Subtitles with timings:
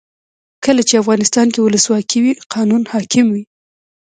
[0.65, 3.43] کله چې افغانستان کې ولسواکي وي قانون حاکم وي.